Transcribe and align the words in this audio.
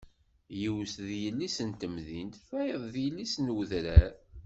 Yiwet 0.59 0.93
d 1.07 1.09
yelli-s 1.21 1.57
n 1.67 1.71
temdint, 1.79 2.35
tayeḍ 2.47 2.83
d 2.93 2.95
yelli-s 3.03 3.35
n 3.39 3.47
wedrar. 3.55 4.13